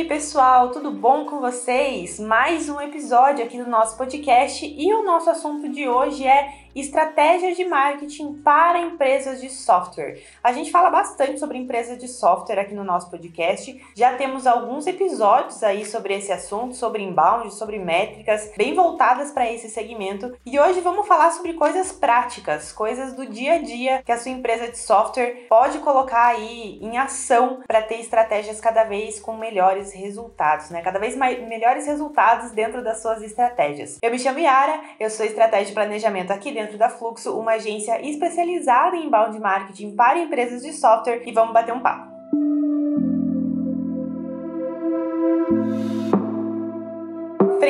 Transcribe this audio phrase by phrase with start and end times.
[0.00, 2.18] aí, pessoal, tudo bom com vocês?
[2.18, 7.56] Mais um episódio aqui do nosso podcast e o nosso assunto de hoje é estratégias
[7.56, 10.20] de marketing para empresas de software.
[10.42, 13.80] A gente fala bastante sobre empresas de software aqui no nosso podcast.
[13.94, 19.50] Já temos alguns episódios aí sobre esse assunto, sobre inbound, sobre métricas, bem voltadas para
[19.50, 20.36] esse segmento.
[20.44, 24.30] E hoje vamos falar sobre coisas práticas, coisas do dia a dia que a sua
[24.30, 29.92] empresa de software pode colocar aí em ação para ter estratégias cada vez com melhores
[29.92, 30.82] resultados, né?
[30.82, 33.98] Cada vez mais, melhores resultados dentro das suas estratégias.
[34.02, 38.00] Eu me chamo Yara, eu sou estratégia de planejamento aqui dentro da Fluxo, uma agência
[38.06, 42.09] especializada em inbound marketing para empresas de software e vamos bater um papo.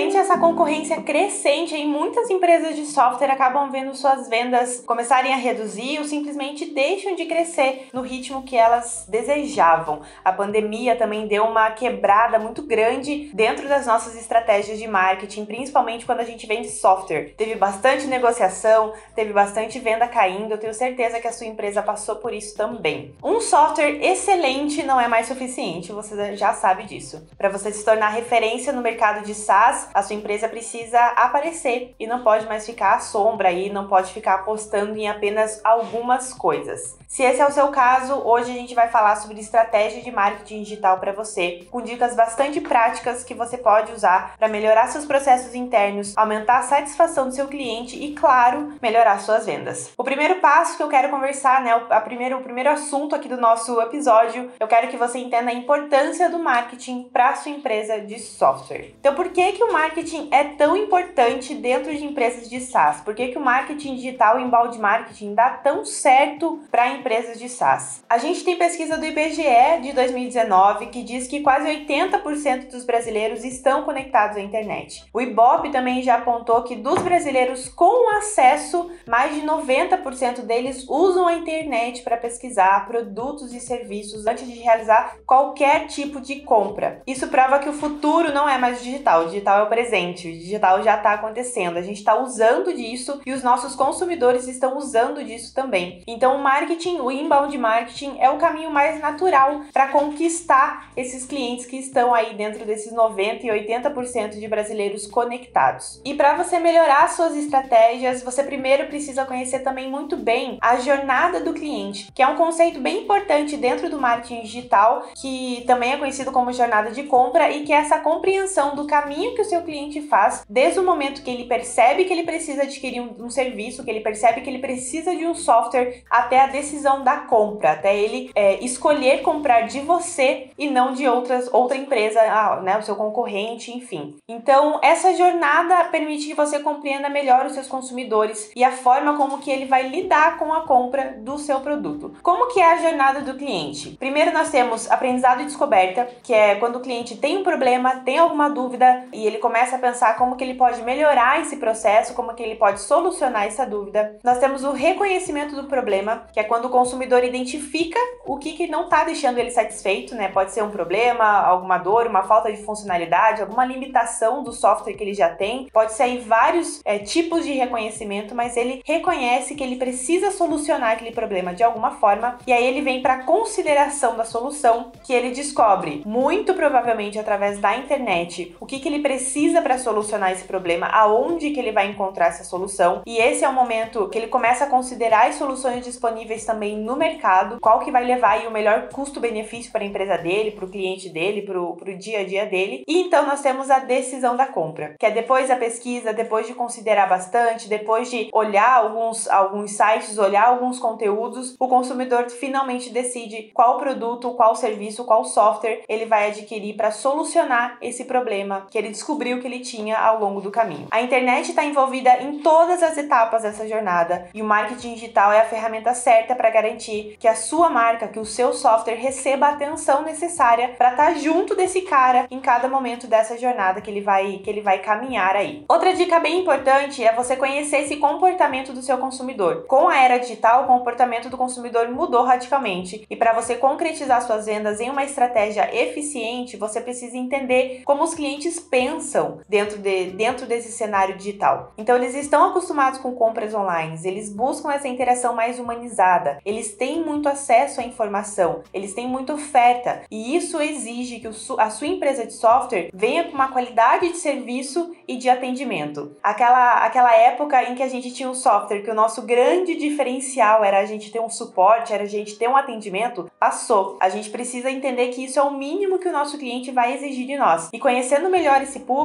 [0.00, 5.30] Frente a essa concorrência crescente, em muitas empresas de software acabam vendo suas vendas começarem
[5.30, 10.00] a reduzir ou simplesmente deixam de crescer no ritmo que elas desejavam.
[10.24, 16.06] A pandemia também deu uma quebrada muito grande dentro das nossas estratégias de marketing, principalmente
[16.06, 17.34] quando a gente vende software.
[17.36, 20.52] Teve bastante negociação, teve bastante venda caindo.
[20.52, 23.14] Eu tenho certeza que a sua empresa passou por isso também.
[23.22, 27.28] Um software excelente não é mais suficiente, você já sabe disso.
[27.36, 32.06] Para você se tornar referência no mercado de SaaS, a sua empresa precisa aparecer e
[32.06, 36.98] não pode mais ficar à sombra aí, não pode ficar apostando em apenas algumas coisas.
[37.10, 40.62] Se esse é o seu caso, hoje a gente vai falar sobre estratégia de marketing
[40.62, 45.54] digital para você, com dicas bastante práticas que você pode usar para melhorar seus processos
[45.56, 49.92] internos, aumentar a satisfação do seu cliente e, claro, melhorar suas vendas.
[49.98, 53.36] O primeiro passo que eu quero conversar, né, a primeiro, o primeiro assunto aqui do
[53.36, 58.20] nosso episódio, eu quero que você entenda a importância do marketing para sua empresa de
[58.20, 58.94] software.
[59.00, 63.00] Então, por que que o marketing é tão importante dentro de empresas de SaaS?
[63.00, 67.48] Por que, que o marketing digital e embalde marketing dá tão certo para empresas de
[67.48, 68.04] SaaS?
[68.06, 73.42] A gente tem pesquisa do IBGE de 2019 que diz que quase 80% dos brasileiros
[73.42, 75.02] estão conectados à internet.
[75.14, 81.26] O Ibope também já apontou que dos brasileiros com acesso, mais de 90% deles usam
[81.26, 87.00] a internet para pesquisar produtos e serviços antes de realizar qualquer tipo de compra.
[87.06, 89.22] Isso prova que o futuro não é mais digital.
[89.22, 93.20] O digital é o presente, o digital já está acontecendo, a gente está usando disso
[93.24, 96.02] e os nossos consumidores estão usando disso também.
[96.06, 101.66] Então, o marketing, o inbound marketing é o caminho mais natural para conquistar esses clientes
[101.66, 106.00] que estão aí dentro desses 90 e 80% de brasileiros conectados.
[106.04, 111.40] E para você melhorar suas estratégias, você primeiro precisa conhecer também muito bem a jornada
[111.40, 115.96] do cliente, que é um conceito bem importante dentro do marketing digital, que também é
[115.96, 119.62] conhecido como jornada de compra e que é essa compreensão do caminho que o seu
[119.62, 123.84] cliente faz desde o momento que ele percebe que ele precisa adquirir um, um serviço,
[123.84, 127.96] que ele percebe que ele precisa de um software, até a decisão da compra, até
[127.96, 132.82] ele é, escolher comprar de você e não de outras, outra empresa, ah, né, o
[132.82, 134.16] seu concorrente, enfim.
[134.28, 139.38] Então, essa jornada permite que você compreenda melhor os seus consumidores e a forma como
[139.38, 142.14] que ele vai lidar com a compra do seu produto.
[142.22, 143.96] Como que é a jornada do cliente?
[143.98, 148.18] Primeiro nós temos aprendizado e descoberta, que é quando o cliente tem um problema, tem
[148.18, 152.34] alguma dúvida e ele começa a pensar como que ele pode melhorar esse processo, como
[152.34, 154.18] que ele pode solucionar essa dúvida.
[154.22, 158.66] Nós temos o reconhecimento do problema, que é quando o consumidor identifica o que, que
[158.66, 160.28] não está deixando ele satisfeito, né?
[160.28, 165.02] Pode ser um problema, alguma dor, uma falta de funcionalidade, alguma limitação do software que
[165.02, 165.68] ele já tem.
[165.72, 170.92] Pode ser aí vários é, tipos de reconhecimento, mas ele reconhece que ele precisa solucionar
[170.92, 175.30] aquele problema de alguma forma e aí ele vem para consideração da solução que ele
[175.30, 180.42] descobre, muito provavelmente através da internet, o que, que ele precisa precisa para solucionar esse
[180.42, 183.02] problema, aonde que ele vai encontrar essa solução.
[183.06, 186.96] E esse é o momento que ele começa a considerar as soluções disponíveis também no
[186.96, 190.70] mercado, qual que vai levar aí o melhor custo-benefício para a empresa dele, para o
[190.70, 192.82] cliente dele, para o dia a dia dele.
[192.88, 196.54] E então nós temos a decisão da compra, que é depois da pesquisa, depois de
[196.54, 203.52] considerar bastante, depois de olhar alguns, alguns sites, olhar alguns conteúdos, o consumidor finalmente decide
[203.54, 208.88] qual produto, qual serviço, qual software ele vai adquirir para solucionar esse problema que ele
[208.88, 210.88] descobriu descobriu que ele tinha ao longo do caminho.
[210.90, 215.40] A internet está envolvida em todas as etapas dessa jornada e o marketing digital é
[215.40, 219.50] a ferramenta certa para garantir que a sua marca, que o seu software receba a
[219.50, 224.00] atenção necessária para estar tá junto desse cara em cada momento dessa jornada que ele
[224.00, 225.64] vai que ele vai caminhar aí.
[225.68, 229.66] Outra dica bem importante é você conhecer esse comportamento do seu consumidor.
[229.66, 234.46] Com a era digital, o comportamento do consumidor mudou radicalmente e para você concretizar suas
[234.46, 240.06] vendas em uma estratégia eficiente, você precisa entender como os clientes pensam atenção dentro, de,
[240.12, 241.72] dentro desse cenário digital.
[241.76, 247.04] Então, eles estão acostumados com compras online, eles buscam essa interação mais humanizada, eles têm
[247.04, 251.28] muito acesso à informação, eles têm muita oferta e isso exige que
[251.58, 256.16] a sua empresa de software venha com uma qualidade de serviço e de atendimento.
[256.22, 260.62] Aquela, aquela época em que a gente tinha um software que o nosso grande diferencial
[260.62, 263.98] era a gente ter um suporte, era a gente ter um atendimento, passou.
[264.00, 267.26] A gente precisa entender que isso é o mínimo que o nosso cliente vai exigir
[267.26, 267.68] de nós.
[267.72, 268.99] E conhecendo melhor esse público,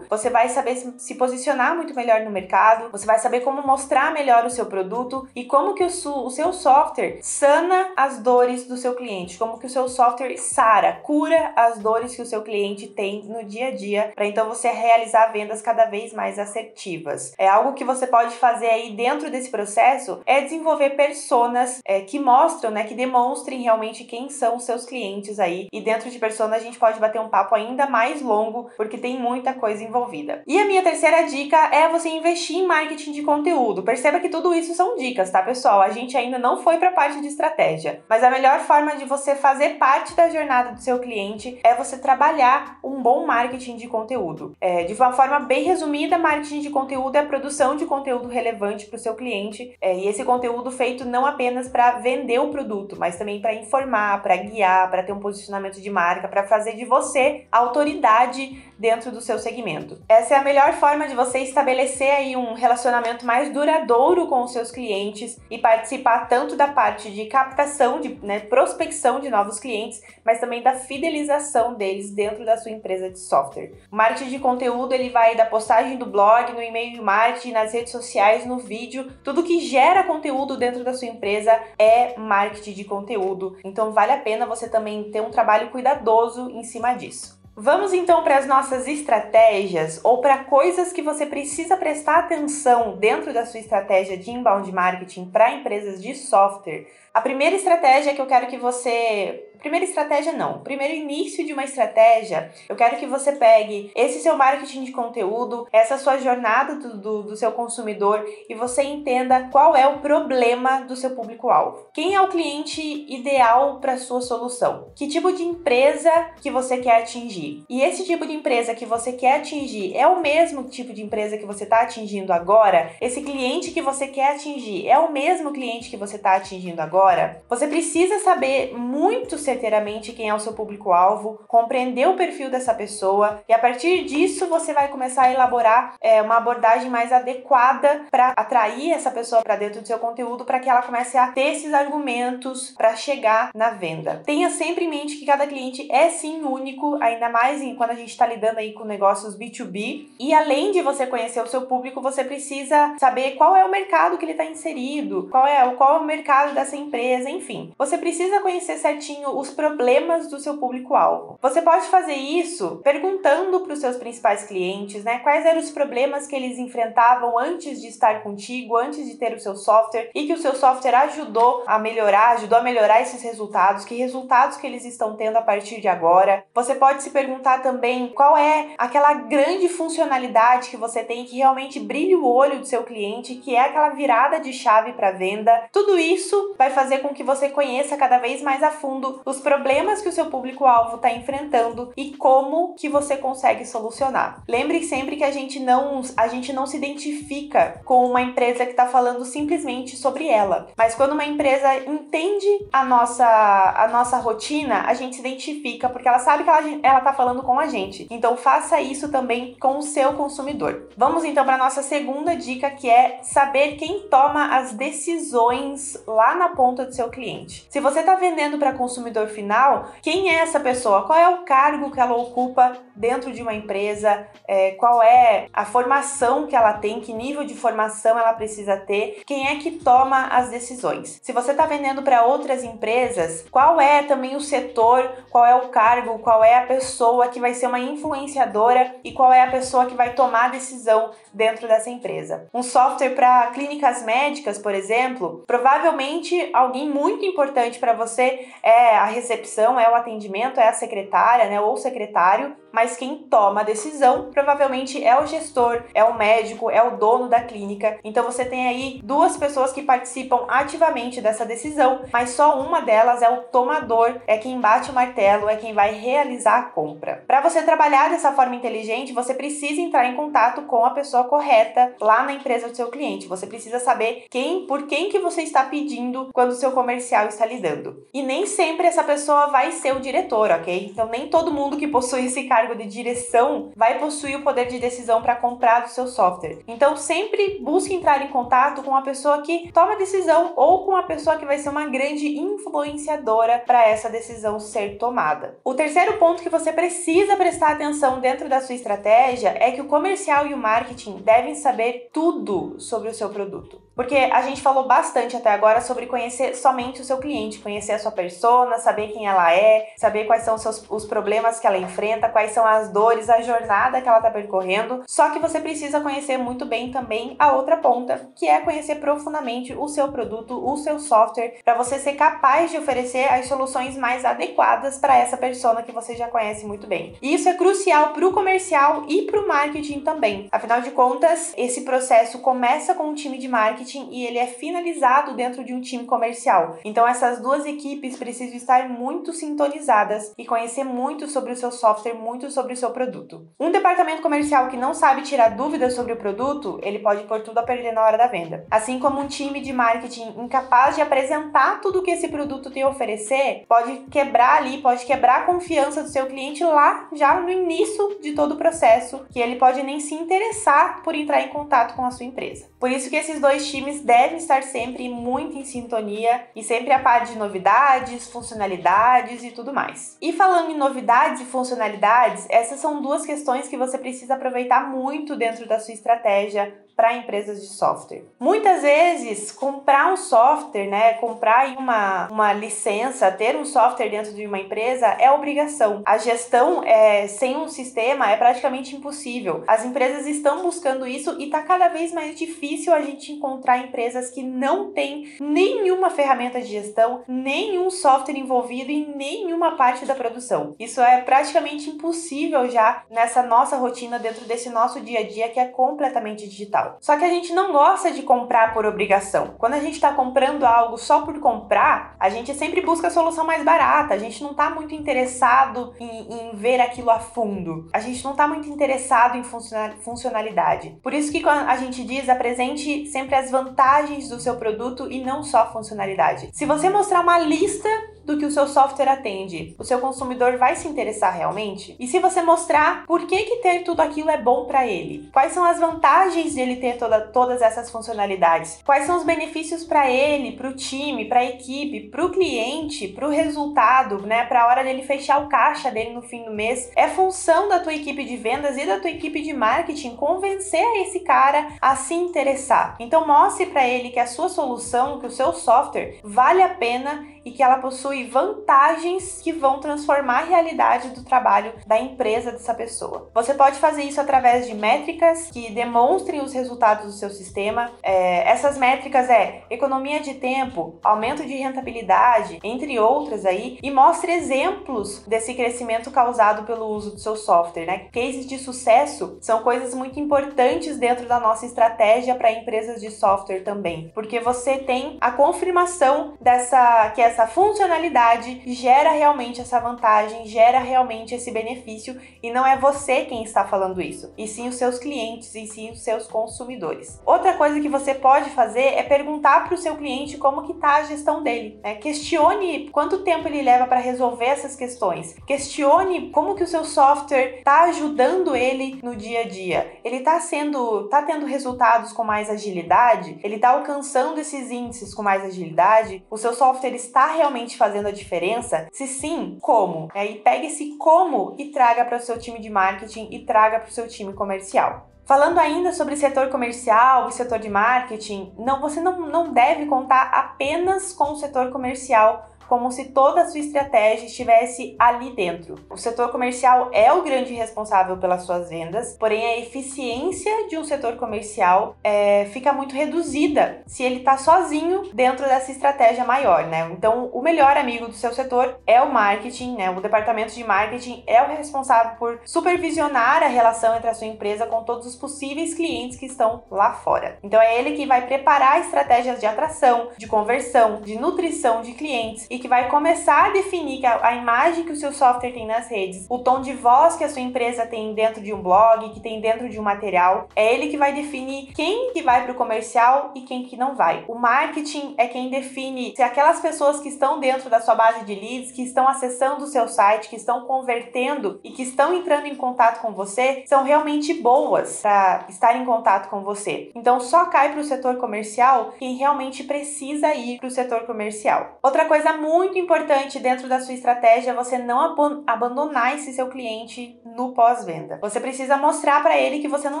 [0.08, 4.44] você vai saber se posicionar muito melhor no mercado, você vai saber como mostrar melhor
[4.44, 8.94] o seu produto e como que o, o seu software sana as dores do seu
[8.94, 13.24] cliente, como que o seu software sara, cura as dores que o seu cliente tem
[13.24, 17.32] no dia a dia, para então você realizar vendas cada vez mais assertivas.
[17.38, 22.18] É algo que você pode fazer aí dentro desse processo é desenvolver personas é, que
[22.18, 25.68] mostram, né, que demonstrem realmente quem são os seus clientes aí.
[25.72, 29.18] E dentro de persona a gente pode bater um papo ainda mais longo, porque tem
[29.18, 30.42] muita coisa envolvida.
[30.46, 33.82] E a minha terceira dica é você investir em marketing de conteúdo.
[33.82, 35.80] Perceba que tudo isso são dicas, tá, pessoal?
[35.80, 39.04] A gente ainda não foi para a parte de estratégia, mas a melhor forma de
[39.04, 43.86] você fazer parte da jornada do seu cliente é você trabalhar um bom marketing de
[43.86, 44.56] conteúdo.
[44.60, 48.86] É, de uma forma bem resumida, marketing de conteúdo é a produção de conteúdo relevante
[48.86, 52.96] para o seu cliente é, e esse conteúdo feito não apenas para vender o produto,
[52.98, 56.84] mas também para informar, para guiar, para ter um posicionamento de marca, para fazer de
[56.84, 59.98] você autoridade dentro do seu segmento.
[60.08, 64.52] Essa é a melhor forma de você estabelecer aí um relacionamento mais duradouro com os
[64.52, 70.00] seus clientes e participar tanto da parte de captação, de né, prospecção de novos clientes,
[70.24, 73.72] mas também da fidelização deles dentro da sua empresa de software.
[73.90, 77.92] O marketing de conteúdo ele vai da postagem do blog, no e-mail marketing, nas redes
[77.92, 83.56] sociais, no vídeo, tudo que gera conteúdo dentro da sua empresa é marketing de conteúdo.
[83.64, 87.37] Então vale a pena você também ter um trabalho cuidadoso em cima disso.
[87.60, 93.34] Vamos então para as nossas estratégias ou para coisas que você precisa prestar atenção dentro
[93.34, 96.86] da sua estratégia de inbound marketing para empresas de software.
[97.18, 100.60] A primeira estratégia que eu quero que você Primeira estratégia não.
[100.60, 105.66] Primeiro início de uma estratégia, eu quero que você pegue esse seu marketing de conteúdo,
[105.72, 110.82] essa sua jornada do, do, do seu consumidor e você entenda qual é o problema
[110.82, 111.88] do seu público-alvo.
[111.92, 114.92] Quem é o cliente ideal para sua solução?
[114.94, 116.10] Que tipo de empresa
[116.40, 117.64] que você quer atingir?
[117.68, 121.36] E esse tipo de empresa que você quer atingir é o mesmo tipo de empresa
[121.36, 122.92] que você está atingindo agora?
[123.00, 127.07] Esse cliente que você quer atingir é o mesmo cliente que você está atingindo agora?
[127.48, 133.42] Você precisa saber muito certeiramente quem é o seu público-alvo, compreender o perfil dessa pessoa
[133.48, 138.28] e a partir disso você vai começar a elaborar é, uma abordagem mais adequada para
[138.36, 141.72] atrair essa pessoa para dentro do seu conteúdo para que ela comece a ter esses
[141.72, 144.22] argumentos para chegar na venda.
[144.24, 147.94] Tenha sempre em mente que cada cliente é sim único, ainda mais em, quando a
[147.94, 150.08] gente está lidando aí com negócios B2B.
[150.18, 154.18] E além de você conhecer o seu público, você precisa saber qual é o mercado
[154.18, 157.72] que ele está inserido, qual é, qual é o mercado dessa empresa, enfim.
[157.78, 161.38] Você precisa conhecer certinho os problemas do seu público-alvo.
[161.40, 166.26] Você pode fazer isso perguntando para os seus principais clientes, né, quais eram os problemas
[166.26, 170.32] que eles enfrentavam antes de estar contigo, antes de ter o seu software e que
[170.32, 174.84] o seu software ajudou a melhorar, ajudou a melhorar esses resultados, que resultados que eles
[174.84, 176.44] estão tendo a partir de agora.
[176.54, 181.80] Você pode se perguntar também qual é aquela grande funcionalidade que você tem que realmente
[181.80, 185.68] brilha o olho do seu cliente, que é aquela virada de chave para venda.
[185.72, 190.00] Tudo isso vai fazer com que você conheça cada vez mais a fundo os problemas
[190.00, 194.44] que o seu público-alvo está enfrentando e como que você consegue solucionar.
[194.46, 198.70] Lembre sempre que a gente não, a gente não se identifica com uma empresa que
[198.70, 204.84] está falando simplesmente sobre ela, mas quando uma empresa entende a nossa, a nossa rotina,
[204.86, 208.06] a gente se identifica porque ela sabe que ela está falando com a gente.
[208.08, 210.90] Então faça isso também com o seu consumidor.
[210.96, 216.50] Vamos então para nossa segunda dica que é saber quem toma as decisões lá na
[216.50, 217.66] ponta do seu cliente.
[217.70, 221.02] Se você está vendendo para consumidor consumidor final, quem é essa pessoa?
[221.02, 224.26] Qual é o cargo que ela ocupa dentro de uma empresa?
[224.46, 227.00] É, qual é a formação que ela tem?
[227.00, 229.22] Que nível de formação ela precisa ter?
[229.26, 231.20] Quem é que toma as decisões?
[231.22, 235.10] Se você está vendendo para outras empresas, qual é também o setor?
[235.30, 236.18] Qual é o cargo?
[236.18, 239.94] Qual é a pessoa que vai ser uma influenciadora e qual é a pessoa que
[239.94, 242.48] vai tomar a decisão dentro dessa empresa?
[242.52, 249.04] Um software para clínicas médicas, por exemplo, provavelmente alguém muito importante para você é a
[249.04, 254.30] recepção, é o atendimento, é a secretária, né, ou secretário, mas quem toma a decisão
[254.32, 257.98] provavelmente é o gestor, é o médico, é o dono da clínica.
[258.04, 263.22] Então você tem aí duas pessoas que participam ativamente dessa decisão, mas só uma delas
[263.22, 267.24] é o tomador, é quem bate o martelo, é quem vai realizar a compra.
[267.26, 271.94] Para você trabalhar dessa forma inteligente, você precisa entrar em contato com a pessoa correta
[272.00, 273.26] lá na empresa do seu cliente.
[273.26, 277.46] Você precisa saber quem, por quem que você está pedindo quando o seu comercial está
[277.46, 278.06] lidando.
[278.12, 280.88] E nem sempre essa pessoa vai ser o diretor, ok?
[280.90, 284.78] Então nem todo mundo que possui esse cargo de direção vai possuir o poder de
[284.78, 286.58] decisão para comprar o seu software.
[286.66, 290.96] Então sempre busque entrar em contato com a pessoa que toma a decisão ou com
[290.96, 295.58] a pessoa que vai ser uma grande influenciadora para essa decisão ser tomada.
[295.64, 299.86] O terceiro ponto que você precisa prestar atenção dentro da sua estratégia é que o
[299.86, 303.87] comercial e o marketing devem saber tudo sobre o seu produto.
[303.98, 307.98] Porque a gente falou bastante até agora sobre conhecer somente o seu cliente, conhecer a
[307.98, 311.76] sua persona, saber quem ela é, saber quais são os, seus, os problemas que ela
[311.76, 315.02] enfrenta, quais são as dores, a jornada que ela está percorrendo.
[315.04, 319.74] Só que você precisa conhecer muito bem também a outra ponta, que é conhecer profundamente
[319.74, 324.24] o seu produto, o seu software, para você ser capaz de oferecer as soluções mais
[324.24, 327.16] adequadas para essa persona que você já conhece muito bem.
[327.20, 330.46] E isso é crucial para o comercial e para o marketing também.
[330.52, 334.46] Afinal de contas, esse processo começa com um time de marketing marketing e ele é
[334.46, 336.78] finalizado dentro de um time comercial.
[336.84, 342.14] Então essas duas equipes precisam estar muito sintonizadas e conhecer muito sobre o seu software,
[342.14, 343.48] muito sobre o seu produto.
[343.58, 347.58] Um departamento comercial que não sabe tirar dúvidas sobre o produto, ele pode pôr tudo
[347.58, 348.66] a perder na hora da venda.
[348.70, 352.88] Assim como um time de marketing incapaz de apresentar tudo que esse produto tem a
[352.88, 358.18] oferecer, pode quebrar ali, pode quebrar a confiança do seu cliente lá já no início
[358.20, 362.04] de todo o processo, que ele pode nem se interessar por entrar em contato com
[362.04, 362.68] a sua empresa.
[362.78, 366.92] Por isso que esses dois times times devem estar sempre muito em sintonia e sempre
[366.92, 370.16] a par de novidades, funcionalidades e tudo mais.
[370.20, 375.36] E falando em novidades e funcionalidades, essas são duas questões que você precisa aproveitar muito
[375.36, 378.24] dentro da sua estratégia para empresas de software.
[378.40, 384.44] Muitas vezes, comprar um software, né, comprar uma, uma licença, ter um software dentro de
[384.44, 386.02] uma empresa é obrigação.
[386.04, 389.62] A gestão é, sem um sistema é praticamente impossível.
[389.68, 394.30] As empresas estão buscando isso e está cada vez mais difícil a gente encontrar empresas
[394.30, 400.74] que não têm nenhuma ferramenta de gestão, nenhum software envolvido em nenhuma parte da produção.
[400.80, 405.60] Isso é praticamente impossível já nessa nossa rotina dentro desse nosso dia a dia que
[405.60, 406.87] é completamente digital.
[407.00, 409.54] Só que a gente não gosta de comprar por obrigação.
[409.58, 413.44] Quando a gente está comprando algo só por comprar, a gente sempre busca a solução
[413.44, 414.14] mais barata.
[414.14, 417.86] A gente não está muito interessado em, em, ver aquilo a fundo.
[417.92, 420.98] A gente não está muito interessado em funcionalidade.
[421.02, 425.42] Por isso que a gente diz apresente sempre as vantagens do seu produto e não
[425.42, 426.50] só a funcionalidade.
[426.52, 427.88] Se você mostrar uma lista
[428.28, 431.96] do que o seu software atende, o seu consumidor vai se interessar realmente?
[431.98, 435.30] E se você mostrar por que, que ter tudo aquilo é bom para ele?
[435.32, 438.80] Quais são as vantagens de ele ter toda, todas essas funcionalidades?
[438.84, 443.08] Quais são os benefícios para ele, para o time, para a equipe, para o cliente,
[443.08, 444.44] para o resultado, né?
[444.44, 446.90] Para a hora dele fechar o caixa dele no fim do mês?
[446.96, 451.20] É função da tua equipe de vendas e da tua equipe de marketing convencer esse
[451.20, 452.96] cara a se interessar.
[452.98, 457.26] Então mostre para ele que a sua solução, que o seu software vale a pena
[457.44, 462.74] e que ela possui vantagens que vão transformar a realidade do trabalho da empresa dessa
[462.74, 463.30] pessoa.
[463.34, 467.90] Você pode fazer isso através de métricas que demonstrem os resultados do seu sistema.
[468.02, 474.32] É, essas métricas é economia de tempo, aumento de rentabilidade, entre outras aí, e mostre
[474.32, 477.98] exemplos desse crescimento causado pelo uso do seu software, né?
[478.12, 483.60] Cases de sucesso são coisas muito importantes dentro da nossa estratégia para empresas de software
[483.60, 490.44] também, porque você tem a confirmação dessa que essa essa funcionalidade gera realmente essa vantagem,
[490.46, 494.74] gera realmente esse benefício e não é você quem está falando isso, e sim os
[494.74, 497.20] seus clientes e sim os seus consumidores.
[497.24, 500.96] Outra coisa que você pode fazer é perguntar para o seu cliente como que está
[500.96, 501.78] a gestão dele.
[501.80, 501.94] Né?
[501.94, 505.36] Questione quanto tempo ele leva para resolver essas questões.
[505.46, 510.00] Questione como que o seu software está ajudando ele no dia a dia.
[510.02, 513.38] Ele está sendo, está tendo resultados com mais agilidade?
[513.44, 516.24] Ele está alcançando esses índices com mais agilidade?
[516.28, 518.88] O seu software está realmente fazendo a diferença?
[518.92, 520.08] Se sim, como?
[520.14, 523.88] E pegue esse como e traga para o seu time de marketing e traga para
[523.88, 525.08] o seu time comercial.
[525.28, 530.30] Falando ainda sobre setor comercial e setor de marketing, não, você não, não deve contar
[530.32, 535.76] apenas com o setor comercial como se toda a sua estratégia estivesse ali dentro.
[535.90, 540.84] O setor comercial é o grande responsável pelas suas vendas, porém a eficiência de um
[540.84, 546.88] setor comercial é, fica muito reduzida se ele está sozinho dentro dessa estratégia maior, né?
[546.92, 549.90] Então, o melhor amigo do seu setor é o marketing, né?
[549.90, 554.66] O departamento de marketing é o responsável por supervisionar a relação entre a sua empresa
[554.66, 557.38] com todos os possíveis clientes que estão lá fora.
[557.42, 562.46] Então, é ele que vai preparar estratégias de atração, de conversão, de nutrição de clientes
[562.50, 565.88] e que vai começar a definir a, a imagem que o seu software tem nas
[565.88, 569.20] redes, o tom de voz que a sua empresa tem dentro de um blog, que
[569.20, 570.48] tem dentro de um material.
[570.54, 573.94] É ele que vai definir quem que vai para o comercial e quem que não
[573.94, 574.24] vai.
[574.28, 578.34] O marketing é quem define se aquelas pessoas que estão dentro da sua base de
[578.34, 582.54] leads, que estão acessando o seu site, que estão convertendo e que estão entrando em
[582.54, 586.90] contato com você, são realmente boas para estar em contato com você.
[586.94, 591.78] Então só cai para o setor comercial quem realmente precisa ir para o setor comercial.
[591.82, 592.47] Outra coisa muito
[592.78, 598.18] importante dentro da sua estratégia você não ab abandonar esse seu cliente no pós-venda.
[598.20, 600.00] Você precisa mostrar para ele que você não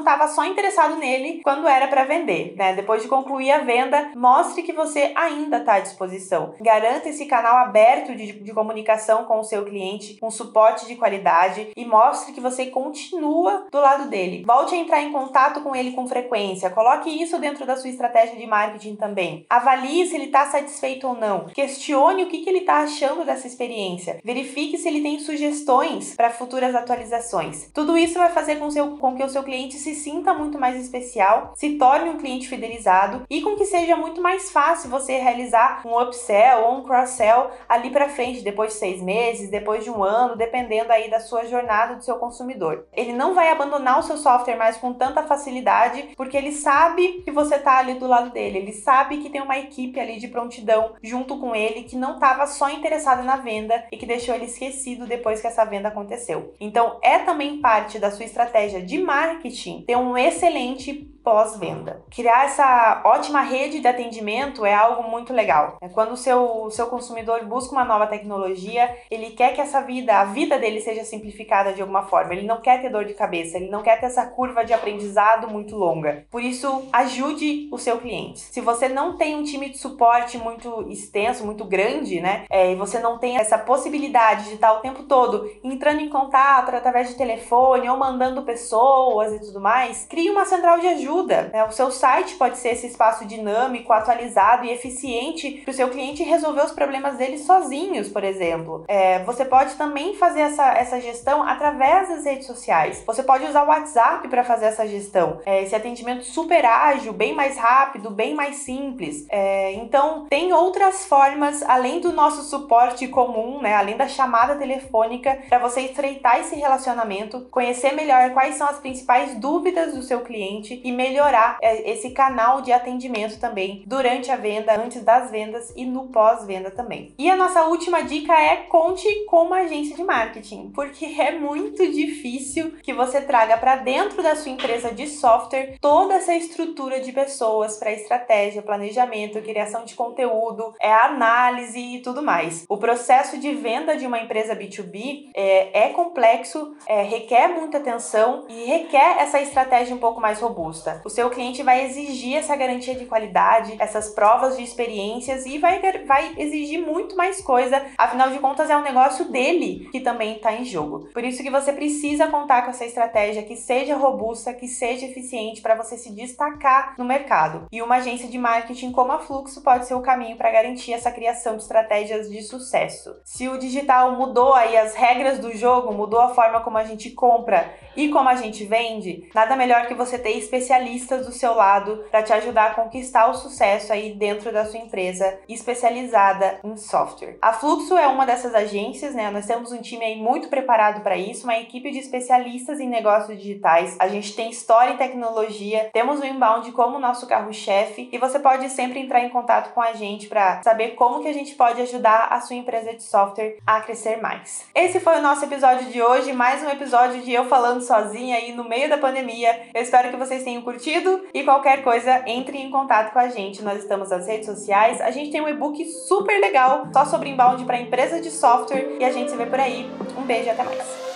[0.00, 2.74] estava só interessado nele quando era para vender, né?
[2.74, 6.54] Depois de concluir a venda, mostre que você ainda está à disposição.
[6.60, 11.72] Garanta esse canal aberto de, de comunicação com o seu cliente, com suporte de qualidade
[11.76, 14.44] e mostre que você continua do lado dele.
[14.46, 16.70] Volte a entrar em contato com ele com frequência.
[16.70, 19.46] Coloque isso dentro da sua estratégia de marketing também.
[19.48, 21.46] Avalie se ele está satisfeito ou não.
[21.46, 24.20] Questione o que, que ele está achando dessa experiência.
[24.24, 27.70] Verifique se ele tem sugestões para futuras atualizações.
[27.72, 30.80] Tudo isso vai fazer com, seu, com que o seu cliente se sinta muito mais
[30.80, 35.82] especial, se torne um cliente fidelizado e com que seja muito mais fácil você realizar
[35.86, 40.02] um upsell ou um cross-sell ali para frente, depois de seis meses, depois de um
[40.02, 42.86] ano, dependendo aí da sua jornada do seu consumidor.
[42.92, 47.30] Ele não vai abandonar o seu software mais com tanta facilidade, porque ele sabe que
[47.30, 50.92] você está ali do lado dele, ele sabe que tem uma equipe ali de prontidão
[51.02, 55.06] junto com ele que não estava só interessada na venda e que deixou ele esquecido
[55.06, 56.54] depois que essa venda aconteceu.
[56.60, 62.02] Então, é também parte da sua estratégia de marketing ter um excelente pós-venda.
[62.10, 65.76] Criar essa ótima rede de atendimento é algo muito legal.
[65.78, 69.82] É quando o seu, o seu consumidor busca uma nova tecnologia, ele quer que essa
[69.82, 72.32] vida, a vida dele seja simplificada de alguma forma.
[72.32, 75.50] Ele não quer ter dor de cabeça, ele não quer ter essa curva de aprendizado
[75.50, 76.24] muito longa.
[76.30, 78.40] Por isso, ajude o seu cliente.
[78.40, 82.46] Se você não tem um time de suporte muito extenso, muito grande, né?
[82.48, 86.74] É, e você não tem essa possibilidade de estar o tempo todo entrando em contato
[86.74, 91.50] através de telefone ou mandando pessoas e tudo mais, crie uma central de ajuda ajuda.
[91.52, 91.64] Né?
[91.64, 96.22] O seu site pode ser esse espaço dinâmico, atualizado e eficiente para o seu cliente
[96.22, 98.84] resolver os problemas dele sozinhos, por exemplo.
[98.88, 103.02] É, você pode também fazer essa, essa gestão através das redes sociais.
[103.06, 105.40] Você pode usar o WhatsApp para fazer essa gestão.
[105.44, 109.26] É, esse atendimento super ágil, bem mais rápido, bem mais simples.
[109.28, 113.74] É, então, tem outras formas, além do nosso suporte comum, né?
[113.74, 119.34] além da chamada telefônica, para você estreitar esse relacionamento, conhecer melhor quais são as principais
[119.36, 124.76] dúvidas do seu cliente e melhorar é, esse canal de atendimento também durante a venda,
[124.76, 127.14] antes das vendas e no pós-venda também.
[127.16, 131.86] E a nossa última dica é conte com uma agência de marketing, porque é muito
[131.92, 137.12] difícil que você traga para dentro da sua empresa de software toda essa estrutura de
[137.12, 142.64] pessoas para estratégia, planejamento, criação de conteúdo, é análise e tudo mais.
[142.68, 148.46] O processo de venda de uma empresa B2B é, é complexo, é, requer muita atenção
[148.48, 150.87] e requer essa estratégia um pouco mais robusta.
[151.04, 155.80] O seu cliente vai exigir essa garantia de qualidade, essas provas de experiências e vai,
[156.06, 157.84] vai exigir muito mais coisa.
[157.96, 161.08] Afinal de contas, é um negócio dele que também está em jogo.
[161.12, 165.60] Por isso que você precisa contar com essa estratégia que seja robusta, que seja eficiente
[165.60, 167.66] para você se destacar no mercado.
[167.70, 171.10] E uma agência de marketing como a Fluxo pode ser o caminho para garantir essa
[171.10, 173.16] criação de estratégias de sucesso.
[173.24, 177.10] Se o digital mudou aí as regras do jogo, mudou a forma como a gente
[177.10, 181.54] compra e como a gente vende, nada melhor que você ter especialistas especialistas do seu
[181.54, 186.76] lado para te ajudar a conquistar o sucesso aí dentro da sua empresa especializada em
[186.76, 187.36] software.
[187.42, 189.30] A Fluxo é uma dessas agências, né?
[189.30, 193.36] Nós temos um time aí muito preparado para isso, uma equipe de especialistas em negócios
[193.36, 193.96] digitais.
[193.98, 198.68] A gente tem história e tecnologia, temos o inbound como nosso carro-chefe e você pode
[198.70, 202.28] sempre entrar em contato com a gente para saber como que a gente pode ajudar
[202.30, 204.66] a sua empresa de software a crescer mais.
[204.74, 208.52] Esse foi o nosso episódio de hoje, mais um episódio de eu falando sozinha aí
[208.52, 209.68] no meio da pandemia.
[209.74, 213.62] Eu espero que vocês tenham curtido e qualquer coisa, entre em contato com a gente.
[213.62, 215.00] Nós estamos nas redes sociais.
[215.00, 219.04] A gente tem um e-book super legal só sobre inbound para empresas de software e
[219.04, 219.90] a gente se vê por aí.
[220.18, 221.07] Um beijo e até mais.